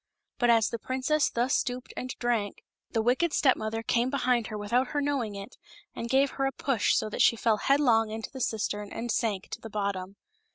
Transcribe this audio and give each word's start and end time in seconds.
But 0.39 0.49
as 0.49 0.69
the 0.69 0.79
princess 0.79 1.29
thus 1.29 1.53
stooped 1.53 1.93
and 1.95 2.09
drank, 2.17 2.63
the 2.89 3.03
wicked 3.03 3.33
stepK 3.33 3.55
mother 3.55 3.83
came 3.83 4.09
behind 4.09 4.47
her 4.47 4.57
without 4.57 4.87
her 4.87 4.99
knowing 4.99 5.35
it, 5.35 5.57
and 5.95 6.09
gave 6.09 6.31
her 6.31 6.47
a 6.47 6.51
push 6.51 6.95
so 6.95 7.07
that 7.09 7.21
she 7.21 7.35
fell 7.35 7.57
headlong 7.57 8.09
into 8.09 8.31
the 8.31 8.41
cistern 8.41 8.91
and 8.91 9.11
sank 9.11 9.49
to 9.49 9.61
the 9.61 9.69
bottom. 9.69 10.15